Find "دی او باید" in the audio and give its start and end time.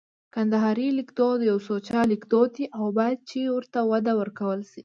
2.57-3.19